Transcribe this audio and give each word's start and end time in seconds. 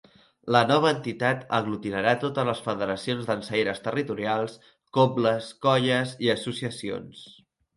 La 0.53 0.59
nova 0.69 0.91
entitat 0.91 1.43
aglutinarà 1.57 2.13
totes 2.23 2.47
les 2.49 2.63
federacions 2.69 3.29
dansaires 3.33 3.83
territorials, 3.89 4.57
cobles, 4.99 5.53
colles 5.67 6.17
i 6.29 6.33
associacions. 6.37 7.25